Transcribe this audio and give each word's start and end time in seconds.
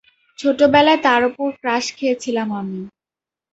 ছোটবেলায় 0.39 0.99
তার 1.05 1.21
ওপর 1.29 1.47
ক্রাশ 1.61 1.85
খেয়েছিলাম 1.97 2.49
আমি। 2.59 2.79